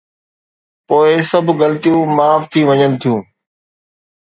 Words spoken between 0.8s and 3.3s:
پوءِ سڀ غلطيون معاف ٿي وڃن ٿيون.